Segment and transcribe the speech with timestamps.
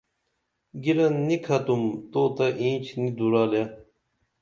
[0.83, 3.63] گِرَن نِکھتُم تو تہ اینچ نی دُرالے